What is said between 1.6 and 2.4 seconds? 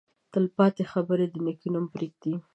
نوم پرېږدي.